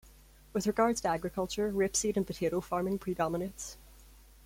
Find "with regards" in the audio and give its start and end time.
0.51-0.99